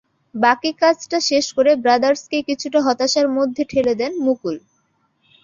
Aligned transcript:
বাকি 0.35 0.71
কাজটা 0.81 1.17
শেষ 1.29 1.45
করে 1.57 1.71
ব্রাদার্সকে 1.83 2.37
কিছুটা 2.49 2.79
হতাশার 2.87 3.27
মধ্যে 3.37 3.63
ঠেলে 3.71 3.93
দেন 4.01 4.11
মুকুল। 4.25 4.55